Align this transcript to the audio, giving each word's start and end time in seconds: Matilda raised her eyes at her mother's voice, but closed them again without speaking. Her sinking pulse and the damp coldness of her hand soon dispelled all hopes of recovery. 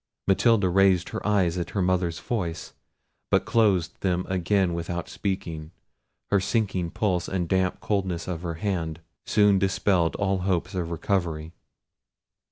Matilda 0.27 0.67
raised 0.67 1.09
her 1.09 1.23
eyes 1.27 1.59
at 1.59 1.69
her 1.77 1.81
mother's 1.83 2.17
voice, 2.19 2.73
but 3.29 3.45
closed 3.45 4.01
them 4.01 4.25
again 4.27 4.73
without 4.73 5.07
speaking. 5.07 5.69
Her 6.31 6.39
sinking 6.39 6.89
pulse 6.89 7.27
and 7.27 7.43
the 7.47 7.55
damp 7.55 7.81
coldness 7.81 8.27
of 8.27 8.41
her 8.41 8.55
hand 8.55 9.01
soon 9.27 9.59
dispelled 9.59 10.15
all 10.15 10.39
hopes 10.39 10.73
of 10.73 10.89
recovery. 10.89 11.53